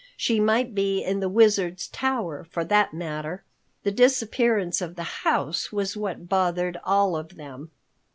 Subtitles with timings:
[0.17, 3.43] She might be in the Wizard's tower for that matter.
[3.83, 7.69] The disappearance of the house was what bothered all of them.